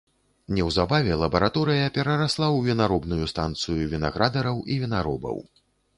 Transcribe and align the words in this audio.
Неўзабаве 0.59 1.17
лабараторыя 1.23 1.91
перарасла 1.97 2.47
ў 2.55 2.59
вінаробную 2.69 3.25
станцыю 3.35 3.77
вінаградараў 3.93 4.57
і 4.71 4.79
вінаробаў. 4.87 5.37